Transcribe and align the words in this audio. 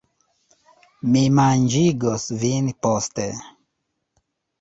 Mi 1.11 1.21
manĝigos 1.39 2.25
vin 2.45 2.71
poste 2.87 3.27